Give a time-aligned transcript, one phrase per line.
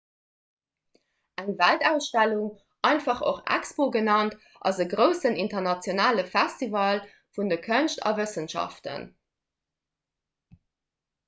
[1.41, 2.47] eng weltausstellung
[2.93, 4.39] einfach och expo genannt
[4.71, 7.05] ass e groussen internationale festival
[7.39, 9.07] vun de kënscht a wëssenschaften